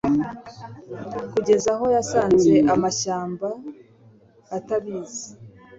[1.33, 3.47] Kugeza aho yasanze amashyamba
[4.57, 5.27] atabizi